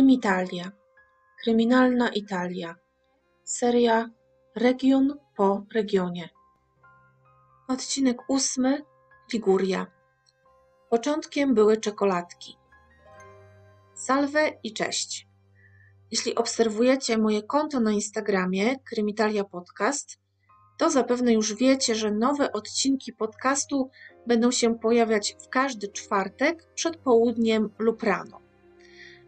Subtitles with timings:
[0.00, 0.72] Krymitalia.
[1.42, 2.76] Kryminalna Italia.
[3.44, 4.10] Seria
[4.56, 6.28] Region po regionie.
[7.68, 8.82] Odcinek ósmy.
[9.32, 9.86] Liguria.
[10.90, 12.56] Początkiem były czekoladki.
[13.94, 15.28] Salve i cześć.
[16.10, 20.18] Jeśli obserwujecie moje konto na Instagramie Krymitalia Podcast,
[20.78, 23.90] to zapewne już wiecie, że nowe odcinki podcastu
[24.26, 28.49] będą się pojawiać w każdy czwartek przed południem lub rano.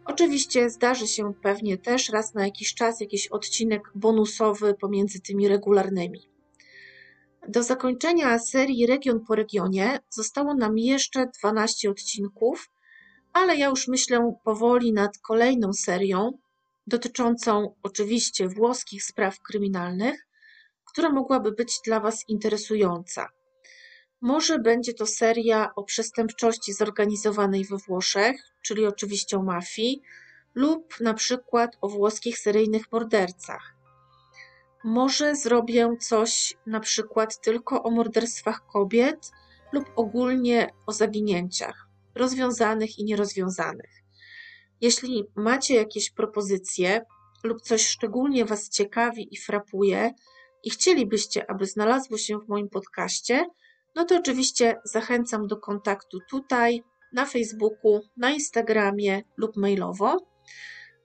[0.05, 6.29] Oczywiście zdarzy się pewnie też raz na jakiś czas jakiś odcinek bonusowy pomiędzy tymi regularnymi.
[7.47, 12.69] Do zakończenia serii Region po regionie zostało nam jeszcze 12 odcinków,
[13.33, 16.31] ale ja już myślę powoli nad kolejną serią,
[16.87, 20.27] dotyczącą oczywiście włoskich spraw kryminalnych,
[20.85, 23.29] która mogłaby być dla Was interesująca.
[24.23, 30.01] Może będzie to seria o przestępczości zorganizowanej we Włoszech, czyli oczywiście o mafii,
[30.55, 33.75] lub na przykład o włoskich seryjnych mordercach.
[34.83, 39.31] Może zrobię coś na przykład tylko o morderstwach kobiet
[39.71, 44.03] lub ogólnie o zaginięciach, rozwiązanych i nierozwiązanych.
[44.81, 47.05] Jeśli macie jakieś propozycje
[47.43, 50.13] lub coś szczególnie Was ciekawi i frapuje
[50.63, 53.45] i chcielibyście, aby znalazło się w moim podcaście,
[53.95, 60.17] no to oczywiście zachęcam do kontaktu tutaj, na Facebooku, na Instagramie lub mailowo.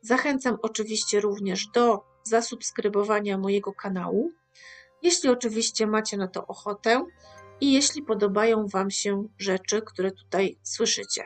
[0.01, 4.31] Zachęcam oczywiście również do zasubskrybowania mojego kanału,
[5.03, 7.05] jeśli oczywiście macie na to ochotę
[7.61, 11.25] i jeśli podobają Wam się rzeczy, które tutaj słyszycie.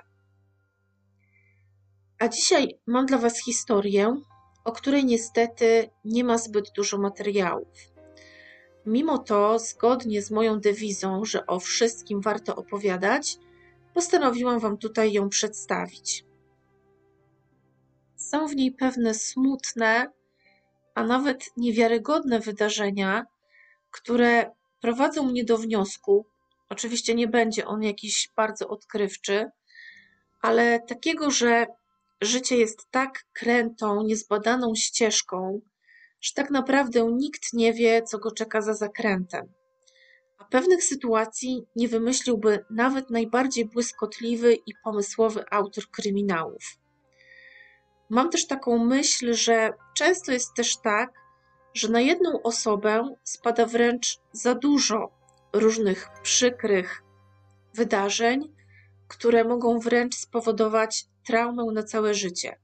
[2.19, 4.17] A dzisiaj mam dla Was historię,
[4.65, 7.92] o której niestety nie ma zbyt dużo materiałów.
[8.87, 13.39] Mimo to, zgodnie z moją dewizą, że o wszystkim warto opowiadać,
[13.95, 16.25] postanowiłam Wam tutaj ją przedstawić.
[18.17, 20.13] Są w niej pewne smutne,
[20.95, 23.27] a nawet niewiarygodne wydarzenia,
[23.91, 26.27] które prowadzą mnie do wniosku,
[26.69, 29.51] oczywiście nie będzie on jakiś bardzo odkrywczy,
[30.41, 31.67] ale takiego, że
[32.21, 35.61] życie jest tak krętą, niezbadaną ścieżką,
[36.23, 39.53] że tak naprawdę nikt nie wie, co go czeka za zakrętem.
[40.39, 46.63] A pewnych sytuacji nie wymyśliłby nawet najbardziej błyskotliwy i pomysłowy autor kryminałów.
[48.11, 51.13] Mam też taką myśl, że często jest też tak,
[51.75, 55.11] że na jedną osobę spada wręcz za dużo
[55.53, 57.03] różnych przykrych
[57.75, 58.55] wydarzeń,
[59.09, 62.59] które mogą wręcz spowodować traumę na całe życie.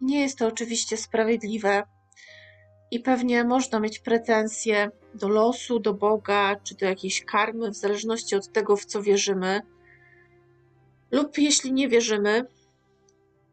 [0.00, 1.82] Nie jest to oczywiście sprawiedliwe,
[2.94, 8.36] i pewnie można mieć pretensje do losu, do Boga, czy do jakiejś karmy, w zależności
[8.36, 9.60] od tego, w co wierzymy.
[11.10, 12.46] Lub jeśli nie wierzymy,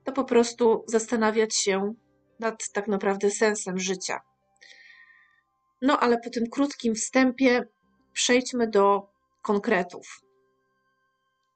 [0.03, 1.94] to po prostu zastanawiać się
[2.40, 4.19] nad tak naprawdę sensem życia.
[5.81, 7.68] No ale po tym krótkim wstępie
[8.13, 9.08] przejdźmy do
[9.41, 10.22] konkretów.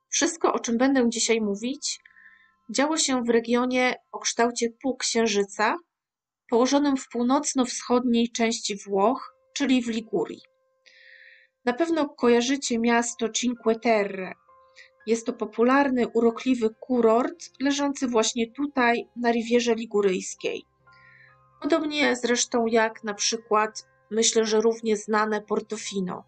[0.10, 2.00] Wszystko, o czym będę dzisiaj mówić,
[2.70, 5.76] działo się w regionie o kształcie półksiężyca,
[6.50, 10.42] położonym w północno-wschodniej części Włoch, czyli w Ligurii.
[11.66, 14.34] Na pewno kojarzycie miasto Cinque Terre.
[15.08, 20.66] Jest to popularny, urokliwy kurort leżący właśnie tutaj, na Riwierze Liguryjskiej.
[21.62, 26.24] Podobnie zresztą jak na przykład, myślę, że równie znane Portofino.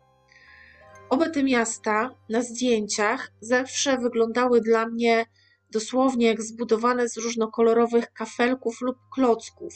[1.10, 5.26] Oba te miasta na zdjęciach zawsze wyglądały dla mnie
[5.72, 9.74] dosłownie jak zbudowane z różnokolorowych kafelków lub klocków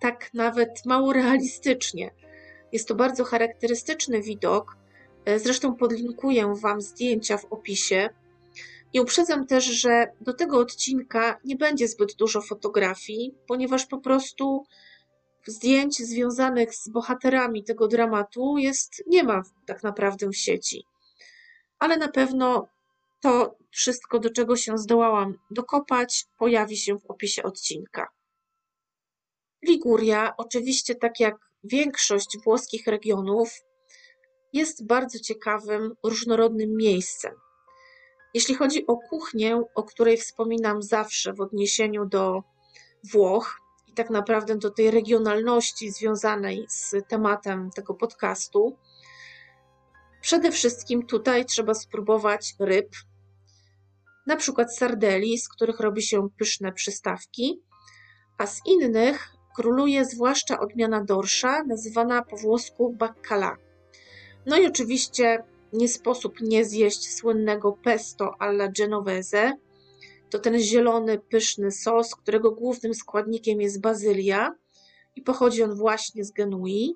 [0.00, 2.10] tak nawet mało realistycznie.
[2.72, 4.76] Jest to bardzo charakterystyczny widok.
[5.24, 8.08] E, zresztą podlinkuję Wam zdjęcia w opisie.
[8.92, 14.66] I uprzedzam też, że do tego odcinka nie będzie zbyt dużo fotografii, ponieważ po prostu
[15.46, 20.84] zdjęć związanych z bohaterami tego dramatu jest nie ma tak naprawdę w sieci.
[21.78, 22.68] Ale na pewno
[23.20, 28.08] to wszystko, do czego się zdołałam dokopać, pojawi się w opisie odcinka.
[29.62, 33.50] Liguria, oczywiście tak jak większość włoskich regionów,
[34.52, 37.32] jest bardzo ciekawym, różnorodnym miejscem.
[38.34, 42.42] Jeśli chodzi o kuchnię, o której wspominam zawsze w odniesieniu do
[43.12, 48.76] Włoch i tak naprawdę do tej regionalności związanej z tematem tego podcastu,
[50.20, 52.88] przede wszystkim tutaj trzeba spróbować ryb,
[54.26, 57.62] na przykład sardeli, z których robi się pyszne przystawki,
[58.38, 63.56] a z innych króluje zwłaszcza odmiana dorsza, nazywana po włosku baccalà.
[64.46, 69.52] No i oczywiście nie sposób nie zjeść słynnego pesto alla genovese,
[70.30, 74.54] to ten zielony, pyszny sos, którego głównym składnikiem jest bazylia
[75.16, 76.94] i pochodzi on właśnie z Genui.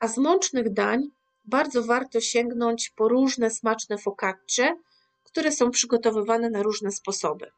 [0.00, 1.00] A z mącznych dań
[1.44, 4.76] bardzo warto sięgnąć po różne smaczne focaccie,
[5.24, 7.50] które są przygotowywane na różne sposoby.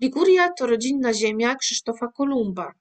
[0.00, 2.72] Liguria to rodzinna ziemia Krzysztofa Kolumba.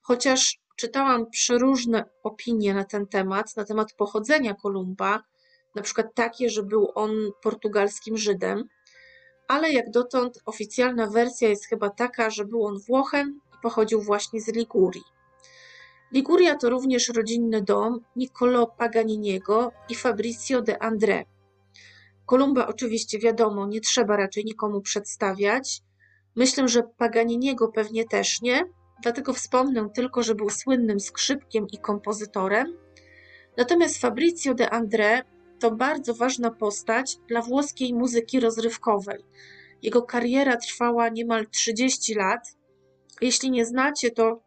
[0.00, 5.22] Chociaż czytałam przeróżne opinie na ten temat, na temat pochodzenia Kolumba,
[5.74, 7.10] na przykład takie, że był on
[7.42, 8.64] portugalskim Żydem,
[9.48, 14.40] ale jak dotąd oficjalna wersja jest chyba taka, że był on Włochem i pochodził właśnie
[14.40, 15.04] z Ligurii.
[16.12, 21.24] Liguria to również rodzinny dom Niccolo Paganiniego i Fabrizio de André.
[22.26, 25.82] Kolumba oczywiście wiadomo, nie trzeba raczej nikomu przedstawiać.
[26.36, 28.64] Myślę, że Paganiniego pewnie też nie,
[29.02, 32.76] dlatego wspomnę tylko, że był słynnym skrzypkiem i kompozytorem.
[33.56, 35.22] Natomiast Fabrizio de André
[35.60, 39.24] to bardzo ważna postać dla włoskiej muzyki rozrywkowej.
[39.82, 42.56] Jego kariera trwała niemal 30 lat.
[43.20, 44.42] Jeśli nie znacie, to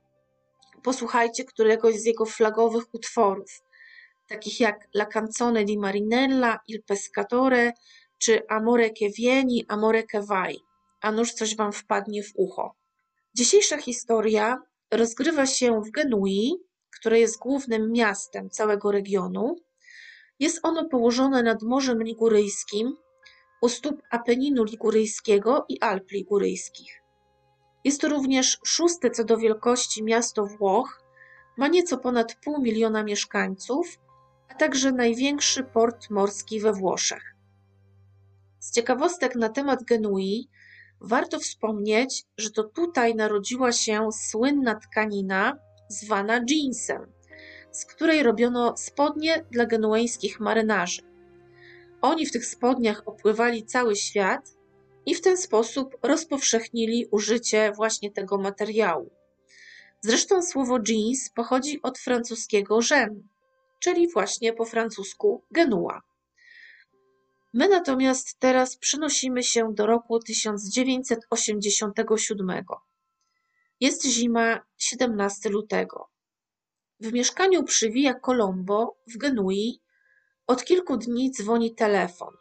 [0.83, 3.63] posłuchajcie któregoś z jego flagowych utworów,
[4.27, 7.73] takich jak La canzone di Marinella, Il pescatore
[8.17, 10.59] czy Amore che vieni, Amore che vai,
[11.05, 12.75] a nuż coś wam wpadnie w ucho.
[13.33, 14.61] Dzisiejsza historia
[14.91, 16.55] rozgrywa się w Genui,
[16.99, 19.55] które jest głównym miastem całego regionu.
[20.39, 22.97] Jest ono położone nad Morzem Liguryjskim,
[23.61, 27.01] u stóp Apeninu Liguryjskiego i Alp Liguryjskich.
[27.83, 31.01] Jest to również szóste co do wielkości miasto Włoch,
[31.57, 33.99] ma nieco ponad pół miliona mieszkańców,
[34.49, 37.35] a także największy port morski we Włoszech.
[38.59, 40.49] Z ciekawostek na temat Genui
[41.01, 45.57] warto wspomnieć, że to tutaj narodziła się słynna tkanina
[45.89, 47.11] zwana jeansem,
[47.71, 51.01] z której robiono spodnie dla genueńskich marynarzy.
[52.01, 54.57] Oni w tych spodniach opływali cały świat
[55.05, 59.09] i w ten sposób rozpowszechnili użycie właśnie tego materiału.
[60.01, 63.27] Zresztą słowo jeans pochodzi od francuskiego jean,
[63.79, 66.01] czyli właśnie po francusku Genua.
[67.55, 72.65] My natomiast teraz przenosimy się do roku 1987.
[73.79, 76.09] Jest zima 17 lutego.
[76.99, 79.81] W mieszkaniu przywija Colombo w Genui
[80.47, 82.33] od kilku dni dzwoni telefon.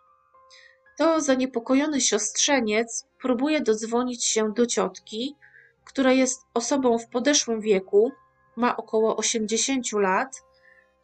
[0.99, 5.37] To zaniepokojony siostrzeniec próbuje dodzwonić się do ciotki,
[5.85, 8.13] która jest osobą w podeszłym wieku,
[8.57, 10.43] ma około 80 lat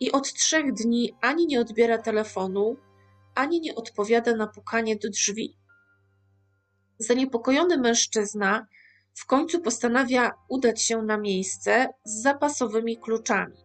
[0.00, 2.76] i od trzech dni ani nie odbiera telefonu,
[3.34, 5.56] ani nie odpowiada na pukanie do drzwi.
[6.98, 8.66] Zaniepokojony mężczyzna
[9.14, 13.56] w końcu postanawia udać się na miejsce z zapasowymi kluczami.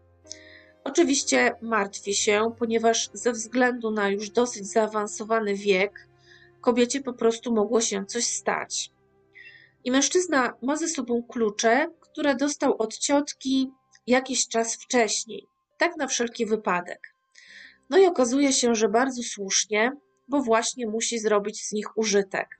[0.83, 6.07] Oczywiście martwi się, ponieważ ze względu na już dosyć zaawansowany wiek,
[6.61, 8.91] kobiecie po prostu mogło się coś stać.
[9.83, 13.71] I mężczyzna ma ze sobą klucze, które dostał od ciotki
[14.07, 15.47] jakiś czas wcześniej,
[15.77, 17.14] tak na wszelki wypadek.
[17.89, 19.91] No i okazuje się, że bardzo słusznie,
[20.27, 22.59] bo właśnie musi zrobić z nich użytek.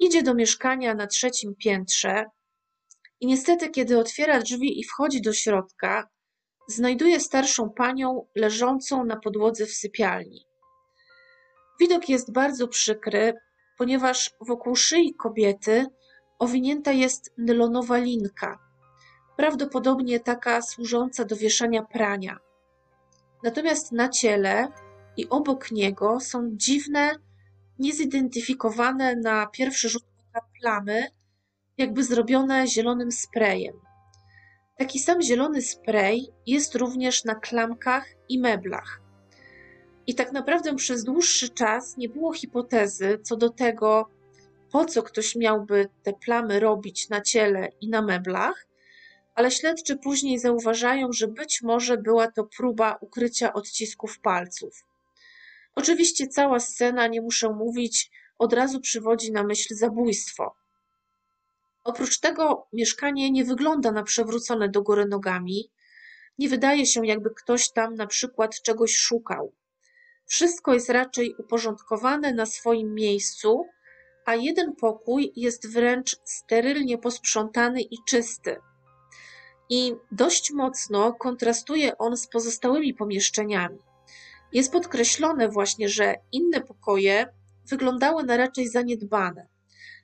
[0.00, 2.24] Idzie do mieszkania na trzecim piętrze
[3.20, 6.08] i niestety, kiedy otwiera drzwi i wchodzi do środka,
[6.68, 10.44] znajduje starszą panią leżącą na podłodze w sypialni.
[11.80, 13.34] Widok jest bardzo przykry,
[13.78, 15.86] ponieważ wokół szyi kobiety
[16.38, 18.58] owinięta jest nylonowa linka,
[19.36, 22.38] prawdopodobnie taka służąca do wieszania prania.
[23.42, 24.68] Natomiast na ciele
[25.16, 27.10] i obok niego są dziwne,
[27.78, 31.06] niezidentyfikowane na pierwszy rzut oka plamy,
[31.78, 33.74] jakby zrobione zielonym sprayem.
[34.78, 39.00] Taki sam zielony spray jest również na klamkach i meblach.
[40.06, 44.10] I tak naprawdę przez dłuższy czas nie było hipotezy co do tego,
[44.72, 48.66] po co ktoś miałby te plamy robić na ciele i na meblach,
[49.38, 54.84] ale śledczy później zauważają, że być może była to próba ukrycia odcisków palców.
[55.74, 60.54] Oczywiście cała scena, nie muszę mówić, od razu przywodzi na myśl zabójstwo.
[61.84, 65.70] Oprócz tego mieszkanie nie wygląda na przewrócone do góry nogami.
[66.38, 69.52] Nie wydaje się, jakby ktoś tam na przykład czegoś szukał.
[70.26, 73.64] Wszystko jest raczej uporządkowane na swoim miejscu,
[74.26, 78.56] a jeden pokój jest wręcz sterylnie posprzątany i czysty.
[79.68, 83.78] I dość mocno kontrastuje on z pozostałymi pomieszczeniami.
[84.52, 87.26] Jest podkreślone właśnie, że inne pokoje
[87.68, 89.46] wyglądały na raczej zaniedbane,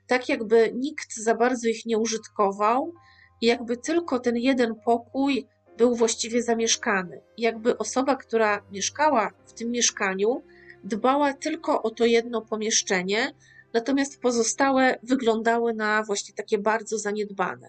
[0.06, 2.94] tak jakby nikt za bardzo ich nie użytkował
[3.40, 7.20] i jakby tylko ten jeden pokój był właściwie zamieszkany.
[7.38, 10.42] Jakby osoba, która mieszkała w tym mieszkaniu,
[10.84, 13.34] dbała tylko o to jedno pomieszczenie,
[13.72, 17.68] natomiast pozostałe wyglądały na właśnie takie bardzo zaniedbane.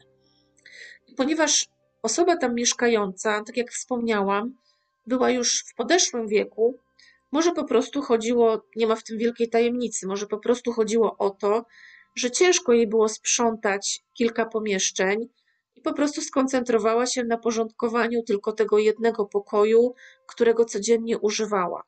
[1.17, 1.67] Ponieważ
[2.05, 4.53] osoba tam mieszkająca, tak jak wspomniałam,
[5.07, 6.79] była już w podeszłym wieku,
[7.31, 11.29] może po prostu chodziło, nie ma w tym wielkiej tajemnicy, może po prostu chodziło o
[11.29, 11.65] to,
[12.15, 15.29] że ciężko jej było sprzątać kilka pomieszczeń
[15.75, 19.93] i po prostu skoncentrowała się na porządkowaniu tylko tego jednego pokoju,
[20.27, 21.83] którego codziennie używała.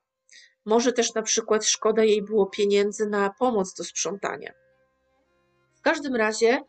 [0.65, 4.51] Może też na przykład szkoda jej było pieniędzy na pomoc do sprzątania.
[5.75, 6.61] W każdym razie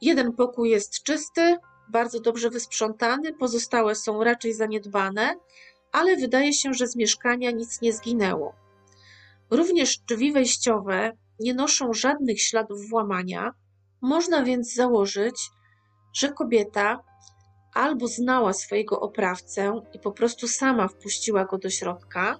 [0.00, 1.56] jeden pokój jest czysty,
[1.88, 5.36] bardzo dobrze wysprzątany, pozostałe są raczej zaniedbane,
[5.92, 8.54] ale wydaje się, że z mieszkania nic nie zginęło.
[9.50, 13.50] Również drzwi wejściowe nie noszą żadnych śladów włamania,
[14.00, 15.50] można więc założyć,
[16.14, 17.02] że kobieta
[17.74, 22.38] albo znała swojego oprawcę i po prostu sama wpuściła go do środka,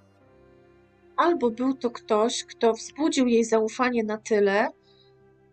[1.17, 4.69] albo był to ktoś, kto wzbudził jej zaufanie na tyle,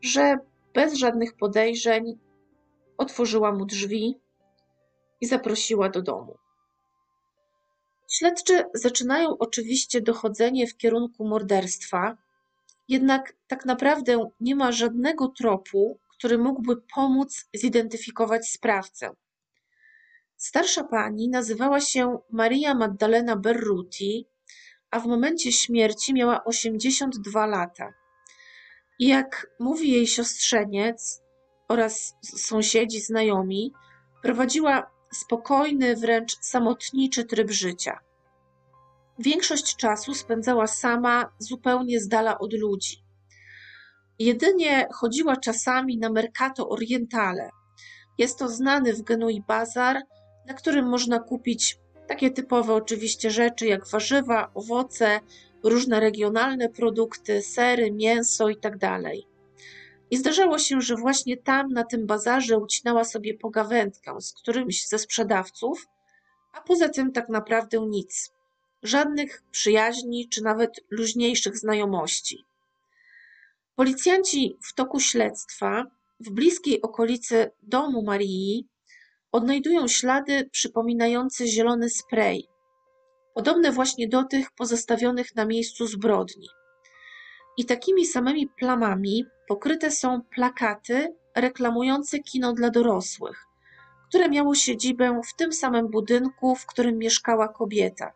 [0.02, 0.38] że
[0.74, 2.18] bez żadnych podejrzeń
[3.00, 4.20] otworzyła mu drzwi
[5.22, 6.38] i zaprosiła do domu.
[8.12, 12.18] Śledczy zaczynają oczywiście dochodzenie w kierunku morderstwa,
[12.88, 19.16] jednak tak naprawdę nie ma żadnego tropu, który mógłby pomóc zidentyfikować sprawcę.
[20.38, 24.26] Starsza pani nazywała się Maria Maddalena Berruti,
[24.92, 27.94] a w momencie śmierci miała 82 lata.
[29.00, 31.22] I jak mówi jej siostrzeniec
[31.70, 33.74] oraz sąsiedzi, znajomi,
[34.22, 38.00] prowadziła spokojny, wręcz samotniczy tryb życia.
[39.20, 43.04] Większość czasu spędzała sama, zupełnie z dala od ludzi.
[44.20, 47.50] Jedynie chodziła czasami na Mercato Orientale.
[48.18, 50.02] Jest to znany w Genui bazar,
[50.48, 55.20] na którym można kupić takie typowe oczywiście rzeczy jak warzywa, owoce,
[55.64, 59.00] różne regionalne produkty, sery, mięso itd.
[60.12, 65.00] I zdarzało się, że właśnie tam na tym bazarze ucinała sobie pogawędkę z którymś ze
[65.00, 65.88] sprzedawców,
[66.54, 68.32] a poza tym tak naprawdę nic.
[68.84, 72.46] Żadnych przyjaźni czy nawet luźniejszych znajomości.
[73.76, 75.86] Policjanci w toku śledztwa
[76.20, 78.68] w bliskiej okolicy domu Marii
[79.32, 82.48] odnajdują ślady przypominające zielony spray,
[83.36, 86.48] podobne właśnie do tych pozostawionych na miejscu zbrodni.
[87.60, 93.46] I takimi samymi plamami pokryte są plakaty reklamujące kino dla dorosłych,
[94.10, 98.12] które miało siedzibę w tym samym budynku, w którym mieszkała kobieta.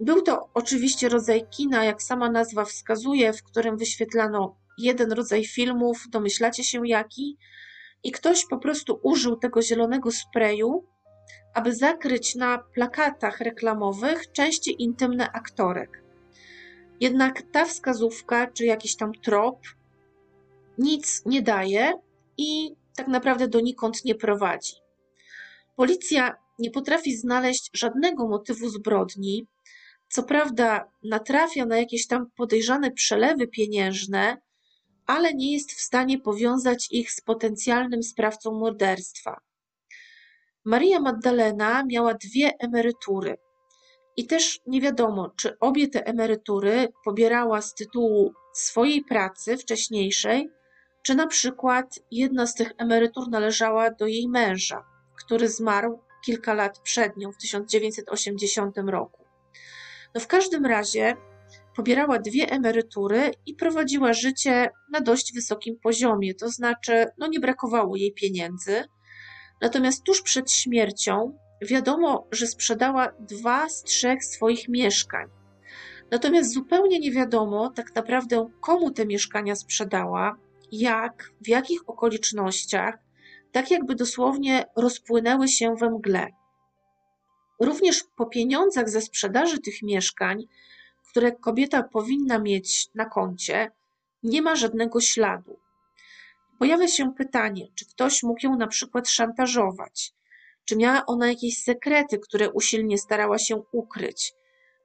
[0.00, 6.04] Był to oczywiście rodzaj kina, jak sama nazwa wskazuje, w którym wyświetlano jeden rodzaj filmów,
[6.08, 7.36] domyślacie się jaki,
[8.02, 10.84] i ktoś po prostu użył tego zielonego sprayu,
[11.54, 16.09] aby zakryć na plakatach reklamowych części intymne aktorek.
[17.00, 19.58] Jednak ta wskazówka, czy jakiś tam trop,
[20.78, 21.92] nic nie daje
[22.36, 24.74] i tak naprawdę donikąd nie prowadzi.
[25.76, 29.46] Policja nie potrafi znaleźć żadnego motywu zbrodni.
[30.08, 34.36] Co prawda, natrafia na jakieś tam podejrzane przelewy pieniężne,
[35.06, 39.40] ale nie jest w stanie powiązać ich z potencjalnym sprawcą morderstwa.
[40.64, 43.38] Maria Maddalena miała dwie emerytury.
[44.20, 50.50] I też nie wiadomo, czy obie te emerytury pobierała z tytułu swojej pracy wcześniejszej,
[51.02, 54.84] czy na przykład jedna z tych emerytur należała do jej męża,
[55.24, 59.24] który zmarł kilka lat przed nią w 1980 roku.
[60.14, 61.16] No w każdym razie
[61.76, 67.96] pobierała dwie emerytury i prowadziła życie na dość wysokim poziomie, to znaczy, no nie brakowało
[67.96, 68.84] jej pieniędzy.
[69.60, 75.28] Natomiast tuż przed śmiercią wiadomo, że sprzedała dwa z trzech swoich mieszkań.
[76.10, 80.36] Natomiast zupełnie nie wiadomo tak naprawdę, komu te mieszkania sprzedała,
[80.72, 82.98] jak, w jakich okolicznościach,
[83.52, 86.28] tak jakby dosłownie rozpłynęły się we mgle.
[87.60, 90.46] Również po pieniądzach ze sprzedaży tych mieszkań
[91.10, 93.70] które kobieta powinna mieć na koncie,
[94.22, 95.58] nie ma żadnego śladu.
[96.58, 100.12] Pojawia się pytanie, czy ktoś mógł ją na przykład szantażować,
[100.70, 104.34] czy miała ona jakieś sekrety, które usilnie starała się ukryć,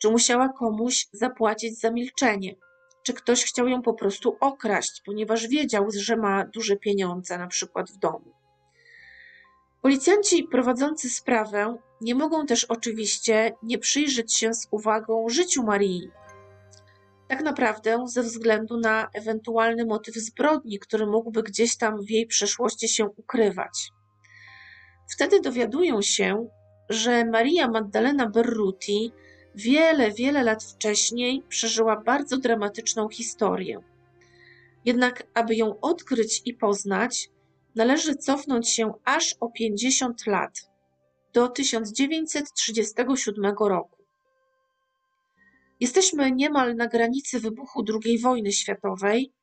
[0.01, 2.55] czy musiała komuś zapłacić za milczenie,
[3.03, 7.91] czy ktoś chciał ją po prostu okraść, ponieważ wiedział, że ma duże pieniądze, na przykład
[7.91, 8.33] w domu.
[9.81, 16.09] Policjanci prowadzący sprawę nie mogą też oczywiście nie przyjrzeć się z uwagą życiu Marii.
[17.27, 22.87] Tak naprawdę ze względu na ewentualny motyw zbrodni, który mógłby gdzieś tam w jej przeszłości
[22.87, 23.94] się ukrywać.
[25.07, 26.47] Wtedy dowiadują się,
[26.89, 29.11] że Maria Maddalena Berruti
[29.55, 33.79] wiele, wiele lat wcześniej przeżyła bardzo dramatyczną historię.
[34.85, 37.29] Jednak, aby ją odkryć i poznać,
[37.75, 40.69] należy cofnąć się aż o 50 lat
[41.33, 44.05] do 1937 roku.
[45.79, 49.33] Jesteśmy niemal na granicy wybuchu II wojny światowej.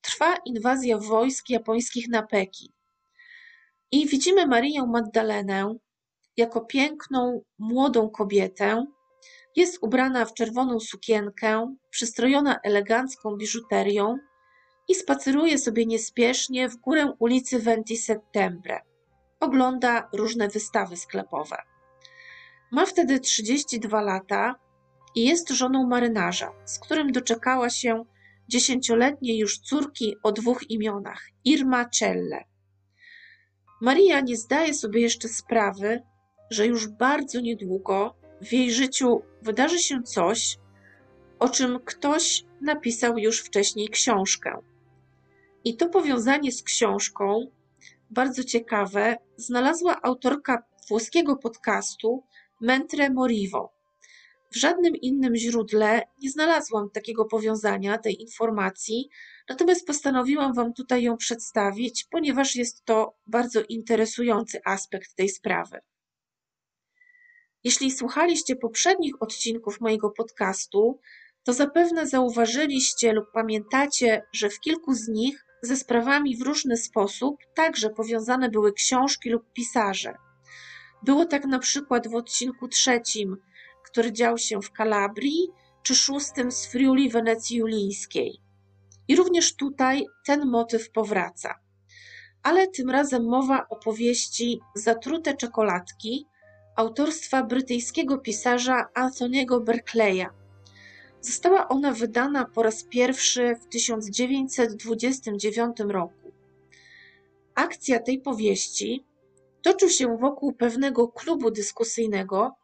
[0.00, 2.68] Trwa inwazja wojsk japońskich na Pekin.
[3.92, 5.74] I widzimy Marię Magdalenę
[6.36, 8.86] jako piękną, młodą kobietę.
[9.56, 14.18] Jest ubrana w czerwoną sukienkę, przystrojona elegancką biżuterią
[14.88, 18.80] i spaceruje sobie niespiesznie w górę ulicy Venti Settembre.
[19.40, 21.56] Ogląda różne wystawy sklepowe.
[22.72, 24.54] Ma wtedy 32 lata
[25.14, 28.04] i jest żoną marynarza, z którym doczekała się
[28.48, 32.49] dziesięcioletniej już córki o dwóch imionach Irma Celle.
[33.80, 36.02] Maria nie zdaje sobie jeszcze sprawy,
[36.50, 40.58] że już bardzo niedługo w jej życiu wydarzy się coś,
[41.38, 44.58] o czym ktoś napisał już wcześniej książkę.
[45.64, 47.46] I to powiązanie z książką,
[48.10, 52.24] bardzo ciekawe, znalazła autorka włoskiego podcastu
[52.60, 53.79] Mentre Morivo.
[54.52, 59.08] W żadnym innym źródle nie znalazłam takiego powiązania, tej informacji,
[59.48, 65.80] natomiast postanowiłam Wam tutaj ją przedstawić, ponieważ jest to bardzo interesujący aspekt tej sprawy.
[67.64, 71.00] Jeśli słuchaliście poprzednich odcinków mojego podcastu,
[71.44, 77.36] to zapewne zauważyliście lub pamiętacie, że w kilku z nich ze sprawami w różny sposób
[77.54, 80.14] także powiązane były książki lub pisarze.
[81.02, 83.36] Było tak na przykład w odcinku trzecim,
[83.92, 85.48] który dział się w Kalabrii,
[85.82, 88.40] czy szóstym z Friuli Wenecji Julińskiej.
[89.08, 91.54] I również tutaj ten motyw powraca.
[92.42, 96.26] Ale tym razem mowa o powieści Zatrute czekoladki
[96.76, 100.26] autorstwa brytyjskiego pisarza Anthony'ego Berkeleya.
[101.20, 106.32] Została ona wydana po raz pierwszy w 1929 roku.
[107.54, 109.04] Akcja tej powieści
[109.62, 112.56] toczy się wokół pewnego klubu dyskusyjnego,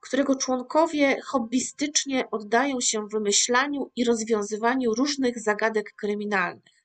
[0.00, 6.84] którego członkowie hobbystycznie oddają się wymyślaniu i rozwiązywaniu różnych zagadek kryminalnych.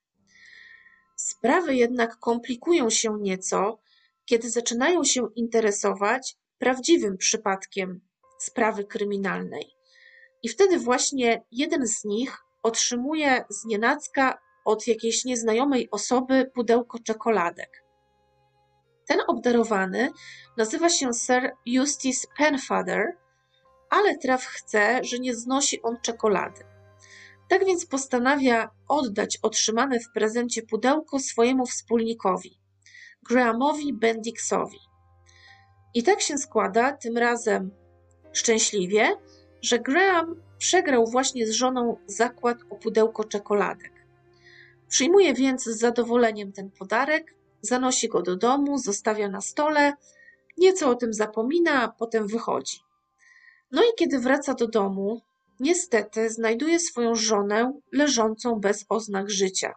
[1.16, 3.80] Sprawy jednak komplikują się nieco,
[4.26, 8.02] kiedy zaczynają się interesować prawdziwym przypadkiem
[8.40, 9.76] sprawy kryminalnej.
[10.44, 17.83] I wtedy właśnie jeden z nich otrzymuje znienacka od jakiejś nieznajomej osoby pudełko czekoladek.
[19.08, 20.10] Ten obdarowany
[20.58, 23.18] nazywa się Sir Eustace Penfather,
[23.90, 26.64] ale traf chce, że nie znosi on czekolady.
[27.50, 32.60] Tak więc postanawia oddać otrzymane w prezencie pudełko swojemu wspólnikowi,
[33.30, 34.80] Grahamowi Bendixowi.
[35.94, 37.72] I tak się składa, tym razem
[38.34, 39.18] szczęśliwie,
[39.62, 43.92] że Graham przegrał właśnie z żoną zakład o pudełko czekoladek.
[44.90, 49.94] Przyjmuje więc z zadowoleniem ten podarek, zanosi go do domu, zostawia na stole,
[50.58, 52.80] nieco o tym zapomina, a potem wychodzi.
[53.72, 55.22] No i kiedy wraca do domu,
[55.60, 59.76] niestety znajduje swoją żonę leżącą bez oznak życia.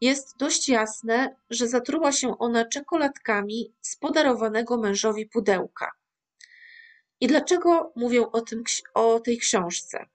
[0.00, 5.92] Jest dość jasne, że zatruła się ona czekoladkami z podarowanego mężowi pudełka.
[7.20, 8.62] I dlaczego mówię o, tym,
[8.94, 10.06] o tej książce?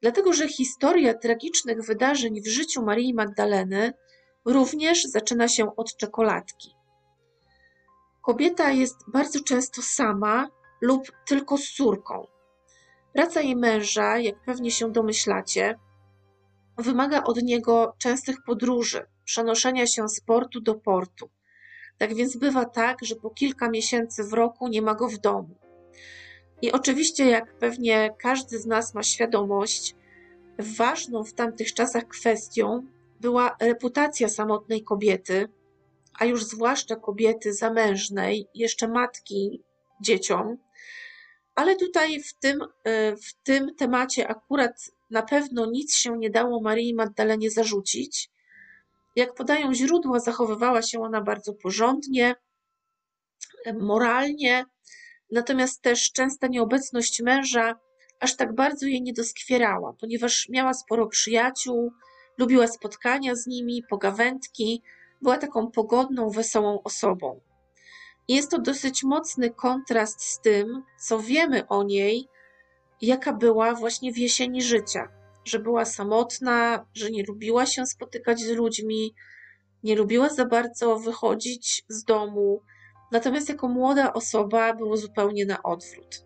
[0.00, 3.92] Dlatego, że historia tragicznych wydarzeń w życiu Marii Magdaleny
[4.44, 6.74] również zaczyna się od czekoladki.
[8.22, 10.48] Kobieta jest bardzo często sama
[10.80, 12.26] lub tylko z córką.
[13.12, 15.78] Praca jej męża, jak pewnie się domyślacie,
[16.78, 21.30] wymaga od niego częstych podróży, przenoszenia się z portu do portu.
[21.98, 25.56] Tak więc bywa tak, że po kilka miesięcy w roku nie ma go w domu.
[26.62, 29.96] I oczywiście, jak pewnie każdy z nas ma świadomość,
[30.58, 32.86] ważną w tamtych czasach kwestią
[33.22, 35.48] była reputacja samotnej kobiety,
[36.18, 39.62] a już zwłaszcza kobiety zamężnej, jeszcze matki
[40.00, 40.56] dzieciom.
[41.54, 44.72] Ale tutaj w tym, e, w tym temacie akurat
[45.10, 48.30] na pewno nic się nie dało Marii Magdalenie zarzucić.
[49.16, 52.34] Jak podają źródła, zachowywała się ona bardzo porządnie,
[53.80, 54.64] moralnie,
[55.30, 57.78] natomiast też częsta nieobecność męża
[58.20, 61.92] aż tak bardzo jej nie doskwierała, ponieważ miała sporo przyjaciół,
[62.38, 64.82] lubiła spotkania z nimi, pogawędki,
[65.22, 67.40] była taką pogodną, wesołą osobą.
[68.28, 72.28] Jest to dosyć mocny kontrast z tym, co wiemy o niej,
[73.00, 75.08] jaka była właśnie w jesieni życia.
[75.44, 79.14] Że była samotna, że nie lubiła się spotykać z ludźmi,
[79.84, 82.62] nie lubiła za bardzo wychodzić z domu,
[83.12, 86.24] natomiast jako młoda osoba było zupełnie na odwrót.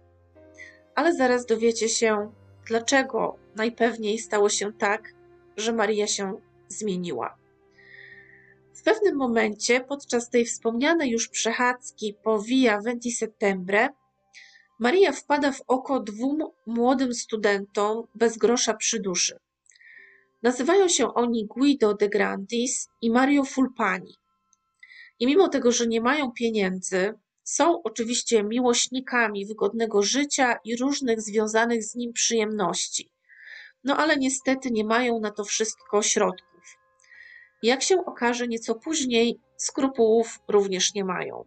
[0.95, 2.33] Ale zaraz dowiecie się,
[2.66, 5.16] dlaczego najpewniej stało się tak,
[5.57, 7.37] że Maria się zmieniła.
[8.75, 13.88] W pewnym momencie, podczas tej wspomnianej już przechadzki po Via Venti Settembre,
[14.79, 19.38] Maria wpada w oko dwóm młodym studentom bez grosza przy duszy.
[20.42, 24.14] Nazywają się oni Guido de Grandis i Mario Fulpani.
[25.21, 27.14] I mimo tego, że nie mają pieniędzy,
[27.45, 33.11] są oczywiście miłośnikami wygodnego życia i różnych związanych z nim przyjemności.
[33.87, 36.79] No ale niestety nie mają na to wszystko środków.
[37.62, 41.44] Jak się okaże nieco później, skrupułów również nie mają.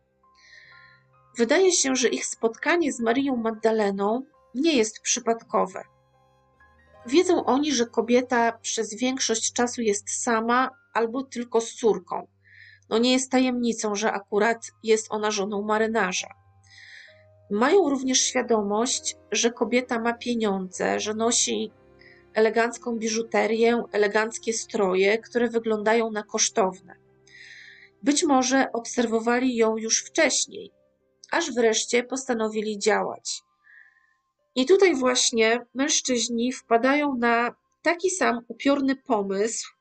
[1.37, 4.23] Wydaje się, że ich spotkanie z Marią Magdaleną
[4.55, 5.83] nie jest przypadkowe.
[7.05, 12.27] Wiedzą oni, że kobieta przez większość czasu jest sama albo tylko z córką.
[12.89, 16.27] No nie jest tajemnicą, że akurat jest ona żoną marynarza.
[17.51, 21.71] Mają również świadomość, że kobieta ma pieniądze, że nosi
[22.33, 26.95] elegancką biżuterię, eleganckie stroje, które wyglądają na kosztowne.
[28.03, 30.71] Być może obserwowali ją już wcześniej,
[31.31, 33.41] aż wreszcie postanowili działać.
[34.55, 39.73] I tutaj właśnie mężczyźni wpadają na taki sam upiorny pomysł,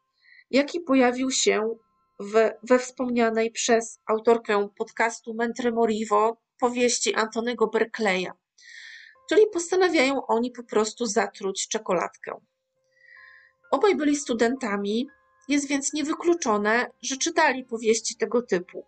[0.51, 1.77] jaki pojawił się
[2.63, 8.31] we wspomnianej przez autorkę podcastu Mentre Morivo powieści Antonego Berkeleya.
[9.29, 12.41] Czyli postanawiają oni po prostu zatruć czekoladkę.
[13.71, 15.09] Obaj byli studentami,
[15.49, 18.85] jest więc niewykluczone, że czytali powieści tego typu.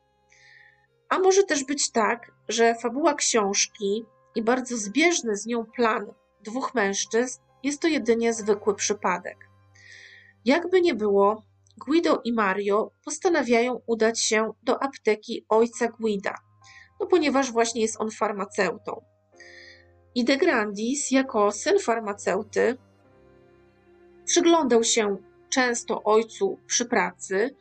[1.09, 6.07] A może też być tak, że fabuła książki i bardzo zbieżny z nią plan
[6.45, 9.37] dwóch mężczyzn jest to jedynie zwykły przypadek.
[10.45, 11.43] Jakby nie było,
[11.87, 16.35] Guido i Mario postanawiają udać się do apteki ojca Guida,
[17.01, 19.05] no ponieważ właśnie jest on farmaceutą.
[20.15, 22.77] I De Grandis, jako syn farmaceuty,
[24.25, 25.17] przyglądał się
[25.49, 27.57] często ojcu przy pracy,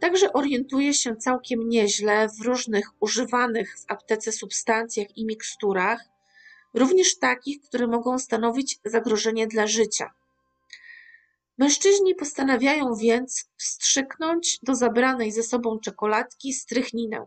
[0.00, 6.00] także orientuje się całkiem nieźle w różnych używanych w aptece substancjach i miksturach,
[6.74, 10.10] również takich, które mogą stanowić zagrożenie dla życia.
[11.58, 17.26] Mężczyźni postanawiają więc wstrzyknąć do zabranej ze sobą czekoladki strychninę.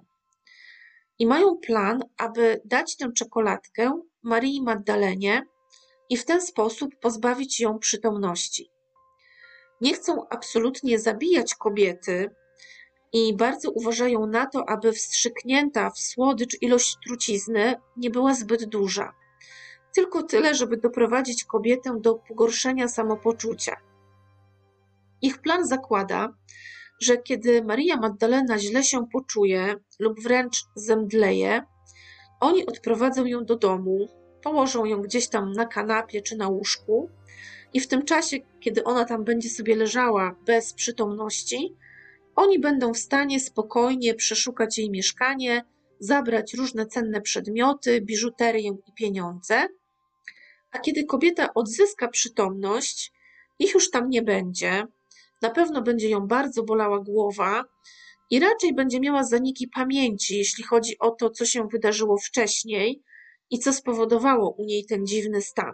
[1.20, 5.46] I mają plan, aby dać tę czekoladkę Marii Magdalenie
[6.10, 8.72] i w ten sposób pozbawić ją przytomności.
[9.82, 12.30] Nie chcą absolutnie zabijać kobiety
[13.14, 19.14] i bardzo uważają na to, aby wstrzyknięta w słodycz ilość trucizny nie była zbyt duża.
[19.96, 23.76] Tylko tyle, żeby doprowadzić kobietę do pogorszenia samopoczucia.
[25.22, 26.34] Ich plan zakłada,
[27.02, 31.64] że kiedy Maria Magdalena źle się poczuje lub wręcz zemdleje,
[32.44, 34.08] oni odprowadzą ją do domu,
[34.42, 37.10] położą ją gdzieś tam na kanapie czy na łóżku
[37.74, 41.76] i w tym czasie, kiedy ona tam będzie sobie leżała bez przytomności,
[42.36, 45.66] oni będą w stanie spokojnie przeszukać jej mieszkanie,
[46.00, 49.68] zabrać różne cenne przedmioty, biżuterię i pieniądze.
[50.72, 53.12] A kiedy kobieta odzyska przytomność,
[53.60, 54.88] ich już tam nie będzie,
[55.42, 57.64] na pewno będzie ją bardzo bolała głowa
[58.30, 63.04] i raczej będzie miała zaniki pamięci, jeśli chodzi o to, co się wydarzyło wcześniej
[63.50, 65.74] i co spowodowało u niej ten dziwny stan.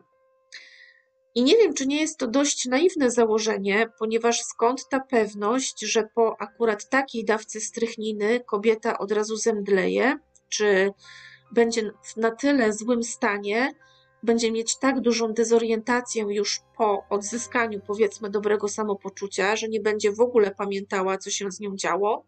[1.35, 6.09] I nie wiem, czy nie jest to dość naiwne założenie, ponieważ skąd ta pewność, że
[6.15, 10.17] po akurat takiej dawce strychniny kobieta od razu zemdleje,
[10.49, 10.91] czy
[11.51, 13.73] będzie w na tyle złym stanie,
[14.23, 20.21] będzie mieć tak dużą dezorientację już po odzyskaniu, powiedzmy, dobrego samopoczucia, że nie będzie w
[20.21, 22.25] ogóle pamiętała, co się z nią działo.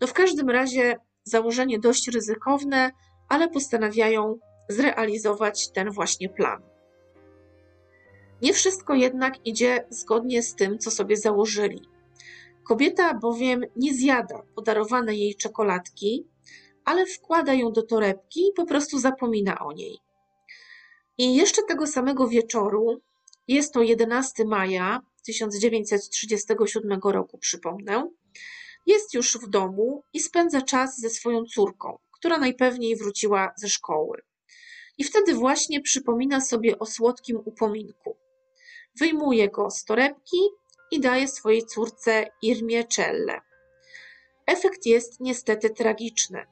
[0.00, 2.90] No w każdym razie założenie dość ryzykowne,
[3.28, 6.62] ale postanawiają zrealizować ten właśnie plan.
[8.42, 11.82] Nie wszystko jednak idzie zgodnie z tym, co sobie założyli.
[12.64, 16.26] Kobieta bowiem nie zjada podarowane jej czekoladki,
[16.84, 19.98] ale wkłada ją do torebki i po prostu zapomina o niej.
[21.18, 23.00] I jeszcze tego samego wieczoru,
[23.48, 28.10] jest to 11 maja 1937 roku, przypomnę,
[28.86, 34.22] jest już w domu i spędza czas ze swoją córką, która najpewniej wróciła ze szkoły.
[34.98, 38.16] I wtedy właśnie przypomina sobie o słodkim upominku.
[38.98, 40.38] Wyjmuje go z torebki
[40.90, 43.40] i daje swojej córce Irmie Czelle.
[44.46, 46.46] Efekt jest niestety tragiczny.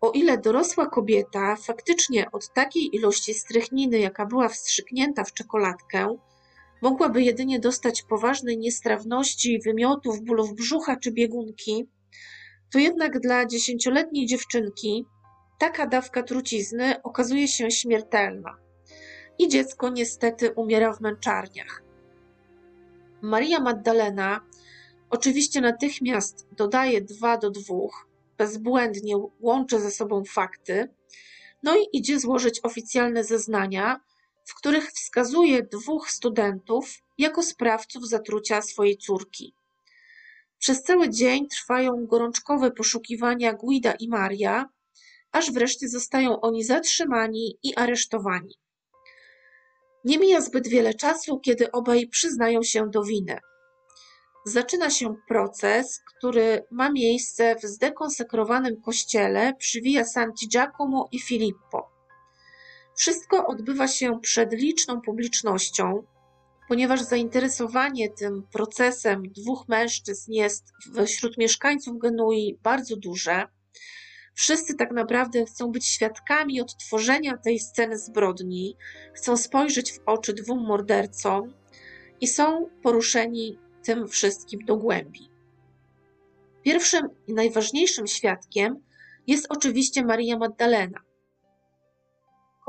[0.00, 6.16] O ile dorosła kobieta faktycznie od takiej ilości strychniny, jaka była wstrzyknięta w czekoladkę,
[6.82, 11.88] mogłaby jedynie dostać poważnej niestrawności, wymiotów, bólów brzucha czy biegunki,
[12.72, 15.06] to jednak dla dziesięcioletniej dziewczynki
[15.58, 18.56] taka dawka trucizny okazuje się śmiertelna
[19.38, 21.82] i dziecko niestety umiera w męczarniach.
[23.22, 24.40] Maria Magdalena
[25.10, 30.88] Oczywiście natychmiast dodaje dwa do dwóch, bezbłędnie łączy ze sobą fakty,
[31.62, 34.00] no i idzie złożyć oficjalne zeznania,
[34.50, 39.54] w których wskazuje dwóch studentów jako sprawców zatrucia swojej córki.
[40.58, 44.68] Przez cały dzień trwają gorączkowe poszukiwania Guida i Maria,
[45.32, 48.54] aż wreszcie zostają oni zatrzymani i aresztowani.
[50.04, 53.38] Nie mija zbyt wiele czasu, kiedy obaj przyznają się do winy.
[54.46, 61.89] Zaczyna się proces, który ma miejsce w zdekonsekrowanym kościele przy Via Santi Giacomo i Filippo.
[62.96, 66.02] Wszystko odbywa się przed liczną publicznością,
[66.68, 70.72] ponieważ zainteresowanie tym procesem dwóch mężczyzn jest
[71.06, 73.46] wśród mieszkańców Genui bardzo duże.
[74.34, 78.76] Wszyscy tak naprawdę chcą być świadkami odtworzenia tej sceny zbrodni,
[79.14, 81.54] chcą spojrzeć w oczy dwóm mordercom
[82.20, 85.30] i są poruszeni tym wszystkim do głębi.
[86.62, 88.82] Pierwszym i najważniejszym świadkiem
[89.26, 91.00] jest oczywiście Maria Magdalena.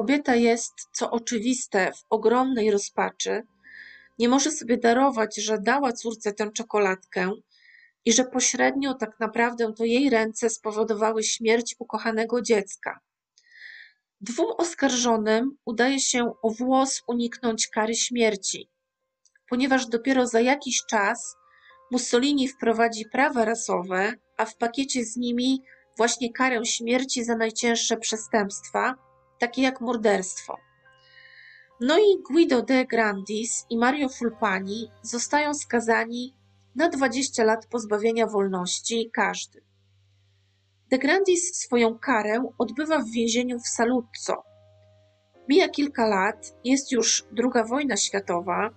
[0.01, 3.43] Kobieta jest, co oczywiste, w ogromnej rozpaczy.
[4.19, 7.31] Nie może sobie darować, że dała córce tę czekoladkę
[8.05, 12.99] i że pośrednio tak naprawdę to jej ręce spowodowały śmierć ukochanego dziecka.
[14.21, 18.69] Dwóm oskarżonym udaje się o włos uniknąć kary śmierci,
[19.49, 21.35] ponieważ dopiero za jakiś czas
[21.91, 25.61] Mussolini wprowadzi prawa rasowe, a w pakiecie z nimi
[25.97, 29.11] właśnie karę śmierci za najcięższe przestępstwa,
[29.41, 30.58] takie jak morderstwo.
[31.80, 36.36] No i Guido de Grandis i Mario Fulpani zostają skazani
[36.75, 39.62] na 20 lat pozbawienia wolności każdy.
[40.89, 44.43] De Grandis swoją karę odbywa w więzieniu w Saluzzo.
[45.49, 48.69] Mija kilka lat, jest już II wojna światowa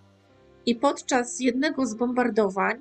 [0.67, 2.81] i podczas jednego z bombardowań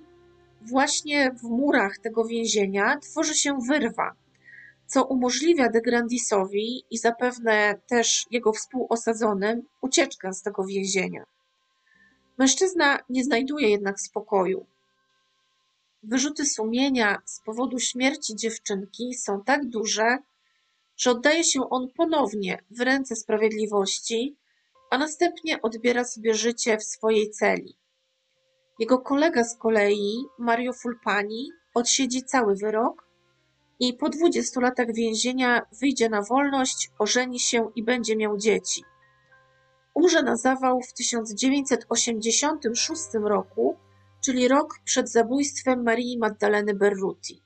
[0.61, 4.15] właśnie w murach tego więzienia tworzy się wyrwa,
[4.87, 11.23] co umożliwia De Grandisowi i zapewne też jego współosadzonym ucieczkę z tego więzienia.
[12.37, 14.65] Mężczyzna nie znajduje jednak spokoju.
[16.03, 20.17] Wyrzuty sumienia z powodu śmierci dziewczynki są tak duże,
[20.97, 24.35] że oddaje się on ponownie w ręce sprawiedliwości,
[24.91, 27.75] a następnie odbiera sobie życie w swojej celi.
[28.79, 33.02] Jego kolega z kolei, Mario Fulpani, odsiedzi cały wyrok
[33.79, 38.83] i po 20 latach więzienia wyjdzie na wolność, ożeni się i będzie miał dzieci.
[39.93, 43.77] Umrze na zawał w 1986 roku,
[44.21, 47.41] czyli rok przed zabójstwem Marii Maddaleny Berruti.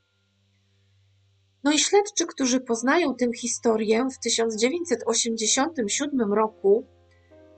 [1.64, 6.86] No i śledczy, którzy poznają tę historię w 1987 roku,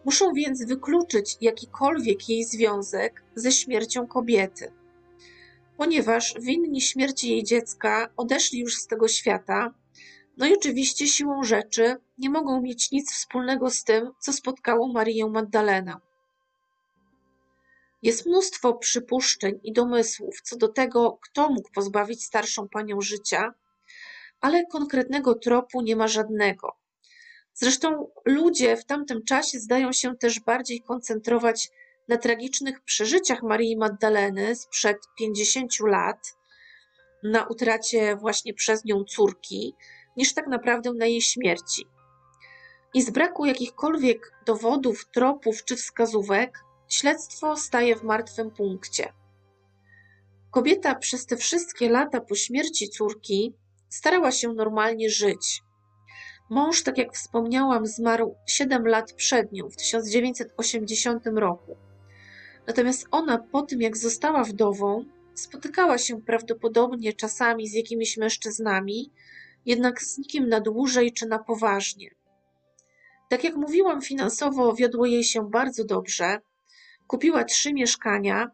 [0.04, 4.72] muszą więc wykluczyć jakikolwiek jej związek ze śmiercią kobiety
[5.80, 9.74] ponieważ winni śmierci jej dziecka odeszli już z tego świata,
[10.36, 15.26] no i oczywiście siłą rzeczy nie mogą mieć nic wspólnego z tym, co spotkało Marię
[15.26, 15.94] Magdalenę.
[18.02, 23.54] Jest mnóstwo przypuszczeń i domysłów co do tego, kto mógł pozbawić starszą panią życia,
[24.40, 26.76] ale konkretnego tropu nie ma żadnego.
[27.54, 31.70] Zresztą ludzie w tamtym czasie zdają się też bardziej koncentrować
[32.10, 36.36] na tragicznych przeżyciach Marii Magdaleny sprzed 50 lat,
[37.22, 39.74] na utracie właśnie przez nią córki,
[40.16, 41.86] niż tak naprawdę na jej śmierci.
[42.94, 49.12] I z braku jakichkolwiek dowodów, tropów czy wskazówek, śledztwo staje w martwym punkcie.
[50.50, 53.54] Kobieta przez te wszystkie lata po śmierci córki
[53.88, 55.62] starała się normalnie żyć.
[56.48, 61.89] Mąż, tak jak wspomniałam, zmarł 7 lat przed nią w 1980 roku.
[62.66, 69.12] Natomiast ona po tym, jak została wdową, spotykała się prawdopodobnie czasami z jakimiś mężczyznami,
[69.66, 72.10] jednak z nikim na dłużej czy na poważnie.
[73.30, 76.38] Tak jak mówiłam, finansowo wiodło jej się bardzo dobrze.
[77.06, 78.50] Kupiła trzy mieszkania,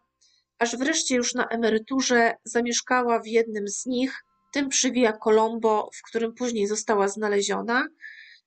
[0.58, 6.02] aż wreszcie już na emeryturze zamieszkała w jednym z nich, tym przy Via Colombo, w
[6.02, 7.86] którym później została znaleziona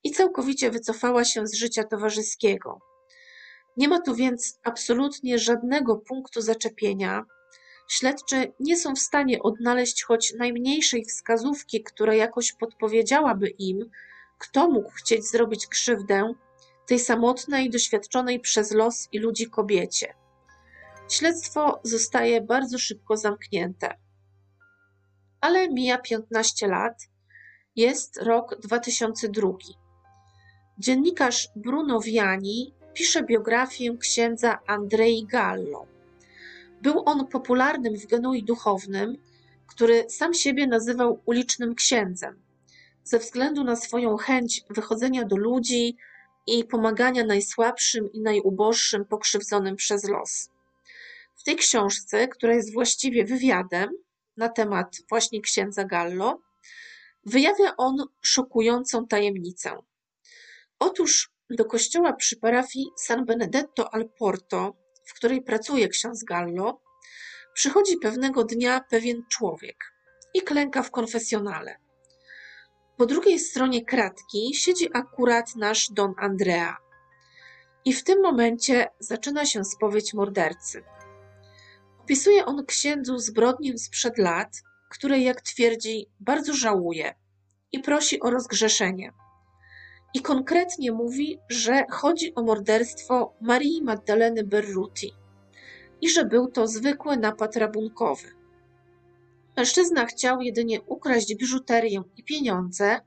[0.04, 2.78] i całkowicie wycofała się z życia towarzyskiego.
[3.76, 7.24] Nie ma tu więc absolutnie żadnego punktu zaczepienia.
[7.88, 13.90] Śledczy nie są w stanie odnaleźć choć najmniejszej wskazówki, która jakoś podpowiedziałaby im,
[14.38, 16.34] kto mógł chcieć zrobić krzywdę
[16.86, 20.14] tej samotnej, doświadczonej przez los i ludzi kobiecie.
[21.08, 23.94] Śledztwo zostaje bardzo szybko zamknięte.
[25.40, 27.08] Ale mija 15 lat,
[27.76, 29.48] jest rok 2002.
[30.78, 35.86] Dziennikarz Bruno Viani pisze biografię księdza Andrei Gallo.
[36.82, 39.16] Był on popularnym w Genui duchownym,
[39.66, 42.42] który sam siebie nazywał ulicznym księdzem,
[43.04, 45.96] ze względu na swoją chęć wychodzenia do ludzi
[46.46, 50.50] i pomagania najsłabszym i najuboższym pokrzywdzonym przez los.
[51.36, 53.90] W tej książce, która jest właściwie wywiadem
[54.36, 56.40] na temat właśnie księdza Gallo,
[57.26, 59.76] wyjawia on szokującą tajemnicę.
[60.78, 66.80] Otóż do kościoła przy parafii San Benedetto al Porto, w której pracuje ksiądz Gallo,
[67.54, 69.76] przychodzi pewnego dnia pewien człowiek
[70.34, 71.76] i klęka w konfesjonale.
[72.96, 76.76] Po drugiej stronie kratki siedzi akurat nasz Don Andrea.
[77.84, 80.84] I w tym momencie zaczyna się spowiedź mordercy.
[82.00, 87.14] Opisuje on księdzu zbrodnię sprzed lat, której, jak twierdzi, bardzo żałuje
[87.72, 89.12] i prosi o rozgrzeszenie.
[90.14, 95.12] I konkretnie mówi, że chodzi o morderstwo Marii Magdaleny Berruti
[96.00, 98.28] i że był to zwykły napad rabunkowy.
[99.56, 103.00] Mężczyzna chciał jedynie ukraść biżuterię i pieniądze,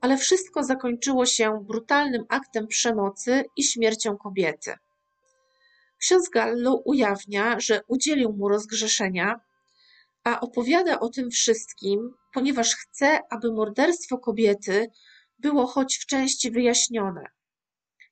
[0.00, 4.74] ale wszystko zakończyło się brutalnym aktem przemocy i śmiercią kobiety.
[5.98, 9.40] Ksiądz Gallo ujawnia, że udzielił mu rozgrzeszenia,
[10.24, 14.90] a opowiada o tym wszystkim, ponieważ chce, aby morderstwo kobiety
[15.38, 17.24] było choć w części wyjaśnione.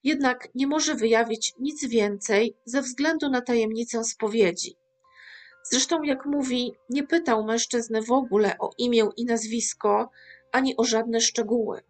[0.02, 4.76] Jednak nie może wyjawić nic więcej ze względu na tajemnicę spowiedzi.
[5.70, 10.10] Zresztą, jak mówi, nie pytał mężczyzny w ogóle o imię i nazwisko,
[10.52, 11.82] ani o żadne szczegóły.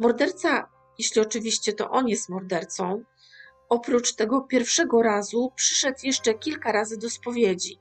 [0.00, 3.04] Morderca, jeśli oczywiście to on jest mordercą,
[3.68, 7.80] oprócz tego pierwszego razu przyszedł jeszcze kilka razy do spowiedzi.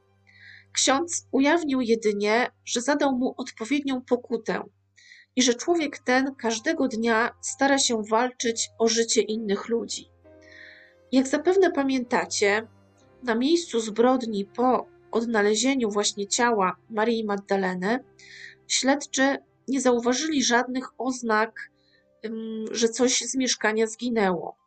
[0.74, 4.64] Ksiądz ujawnił jedynie, że zadał mu odpowiednią pokutę
[5.36, 10.10] i że człowiek ten każdego dnia stara się walczyć o życie innych ludzi.
[11.12, 12.68] Jak zapewne pamiętacie,
[13.24, 18.00] na miejscu zbrodni po odnalezieniu właśnie ciała Marii Magdaleny,
[18.68, 21.72] śledczy nie zauważyli żadnych oznak,
[22.72, 24.58] że coś z mieszkania zginęło.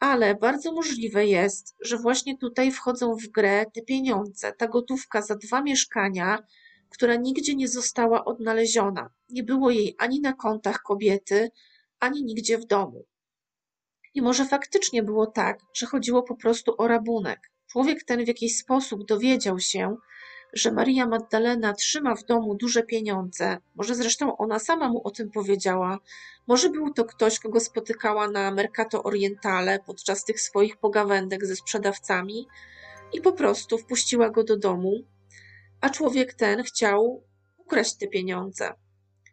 [0.00, 5.36] Ale bardzo możliwe jest, że właśnie tutaj wchodzą w grę te pieniądze, ta gotówka za
[5.36, 6.38] dwa mieszkania,
[6.90, 9.10] która nigdzie nie została odnaleziona.
[9.30, 11.50] Nie było jej ani na kontach kobiety,
[12.00, 13.04] ani nigdzie w domu.
[14.14, 17.50] I może faktycznie było tak, że chodziło po prostu o rabunek.
[17.66, 19.96] Człowiek ten w jakiś sposób dowiedział się,
[20.52, 25.30] że Maria Magdalena trzyma w domu duże pieniądze, może zresztą ona sama mu o tym
[25.30, 25.98] powiedziała,
[26.46, 32.46] może był to ktoś, kogo spotykała na Mercato Orientale podczas tych swoich pogawędek ze sprzedawcami
[33.12, 34.92] i po prostu wpuściła go do domu,
[35.80, 37.22] a człowiek ten chciał
[37.56, 38.72] ukraść te pieniądze.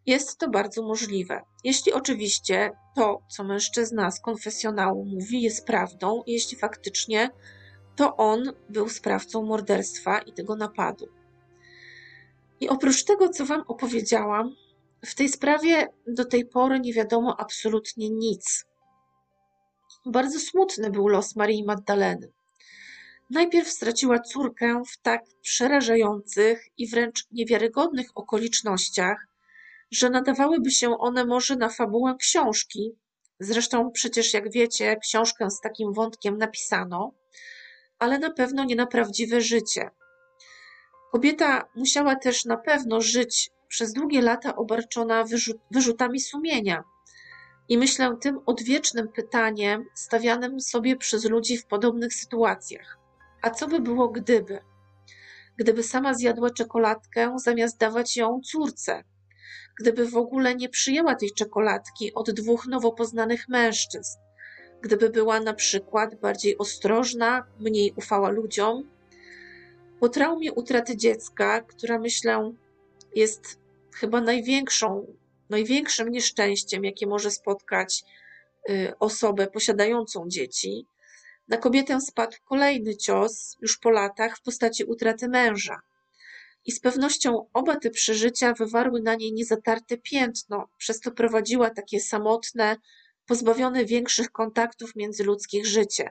[0.06, 6.58] Jest to bardzo możliwe, jeśli oczywiście to, co mężczyzna z konfesjonału mówi, jest prawdą, jeśli
[6.58, 7.30] faktycznie
[7.96, 11.06] to on był sprawcą morderstwa i tego napadu.
[12.60, 14.56] I oprócz tego, co Wam opowiedziałam,
[15.06, 18.66] w tej sprawie do tej pory nie wiadomo absolutnie nic.
[20.06, 22.32] Bardzo smutny był los Marii Magdaleny.
[23.30, 29.28] Najpierw straciła córkę w tak przerażających i wręcz niewiarygodnych okolicznościach,
[29.92, 32.92] że nadawałyby się one może na fabułę książki.
[33.40, 37.12] Zresztą przecież, jak wiecie, książkę z takim wątkiem napisano,
[38.00, 39.90] ale na pewno nie na prawdziwe życie.
[41.12, 46.84] Kobieta musiała też na pewno żyć przez długie lata obarczona wyrzut, wyrzutami sumienia.
[47.70, 53.05] I myślę tym odwiecznym pytaniem stawianym sobie przez ludzi w podobnych sytuacjach.
[53.46, 54.60] A co by było gdyby?
[55.58, 59.04] Gdyby sama zjadła czekoladkę zamiast dawać ją córce?
[59.80, 64.18] Gdyby w ogóle nie przyjęła tej czekoladki od dwóch nowo poznanych mężczyzn?
[64.82, 68.90] Gdyby była na przykład bardziej ostrożna, mniej ufała ludziom?
[70.00, 72.54] Po traumie utraty dziecka, która myślę
[73.16, 73.60] jest
[73.96, 75.06] chyba największą,
[75.50, 78.04] największym nieszczęściem, jakie może spotkać
[78.70, 80.88] y, osobę posiadającą dzieci,
[81.48, 85.82] na kobietę spadł kolejny cios już po latach w postaci utraty męża.
[86.66, 92.00] I z pewnością oba te przeżycia wywarły na niej niezatarte piętno, przez to prowadziła takie
[92.00, 92.78] samotne,
[93.28, 96.10] pozbawione większych kontaktów międzyludzkich życie.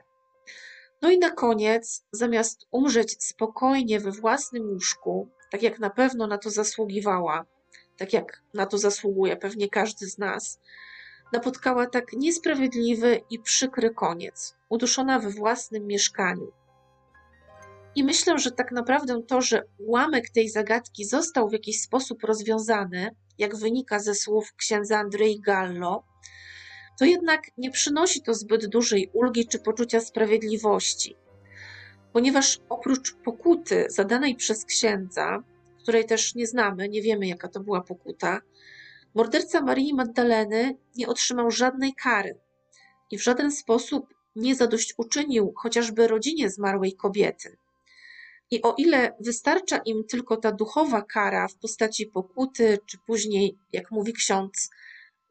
[1.01, 6.37] No i na koniec, zamiast umrzeć spokojnie we własnym łóżku, tak jak na pewno na
[6.37, 7.45] to zasługiwała,
[7.97, 10.59] tak jak na to zasługuje pewnie każdy z nas,
[11.35, 16.51] napotkała tak niesprawiedliwy i przykry koniec, uduszona we własnym mieszkaniu.
[17.95, 23.09] I myślę, że tak naprawdę to, że ułamek tej zagadki został w jakiś sposób rozwiązany,
[23.37, 26.03] jak wynika ze słów księdza Andrei Gallo,
[26.99, 31.15] to jednak nie przynosi to zbyt dużej ulgi czy poczucia sprawiedliwości.
[32.13, 35.43] ponieważ oprócz pokuty zadanej przez księdza,
[35.81, 38.41] której też nie znamy, nie wiemy jaka to była pokuta,
[39.15, 42.39] morderca Marii Magdaleny nie otrzymał żadnej kary
[43.11, 47.57] i w żaden sposób nie zadośćuczynił chociażby rodzinie zmarłej kobiety.
[48.51, 53.91] I o ile wystarcza im tylko ta duchowa kara w postaci pokuty, czy później, jak
[53.91, 54.69] mówi ksiądz,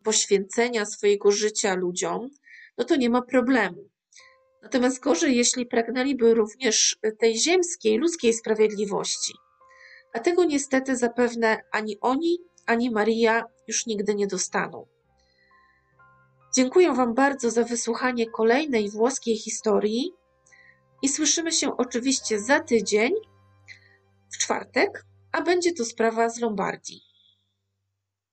[0.05, 2.31] poświęcenia swojego życia ludziom,
[2.79, 3.89] no to nie ma problemu.
[4.63, 9.33] Natomiast gorzej, jeśli pragnęliby również tej ziemskiej, ludzkiej sprawiedliwości.
[10.13, 14.87] A tego niestety zapewne ani oni, ani Maria już nigdy nie dostaną.
[16.57, 20.13] Dziękuję Wam bardzo za wysłuchanie kolejnej włoskiej historii
[21.03, 23.13] i słyszymy się oczywiście za tydzień,
[24.33, 27.14] w czwartek, a będzie to sprawa z Lombardii.